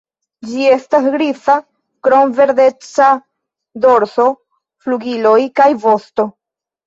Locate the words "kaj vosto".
5.61-6.27